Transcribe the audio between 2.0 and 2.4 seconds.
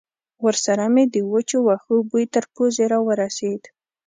بوی